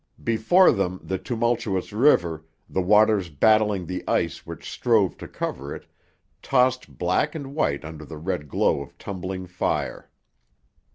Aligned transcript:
Before 0.23 0.71
them 0.71 0.99
the 1.03 1.19
tumultuous 1.19 1.93
river, 1.93 2.43
the 2.67 2.81
waters 2.81 3.29
battling 3.29 3.85
the 3.85 4.03
ice 4.07 4.47
which 4.47 4.67
strove 4.67 5.15
to 5.17 5.27
cover 5.27 5.75
it, 5.75 5.85
tossed 6.41 6.97
black 6.97 7.35
and 7.35 7.53
white 7.53 7.85
under 7.85 8.03
the 8.05 8.17
red 8.17 8.49
glow 8.49 8.81
of 8.81 8.97
tumbling 8.97 9.45
fire. 9.45 10.09